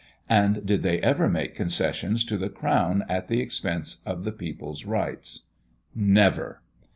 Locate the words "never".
5.93-6.63